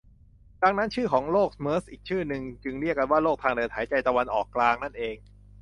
[0.61, 5.15] ดังนั้นชื่อของโรคเมอร์สอีกชื่อหนึ่งจึงเรียกกันว่า โรคทางเดินหายใจตะวันออกกลางนั่นเอง